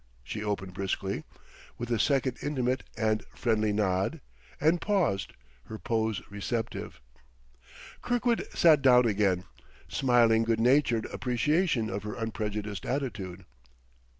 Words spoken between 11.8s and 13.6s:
of her unprejudiced attitude.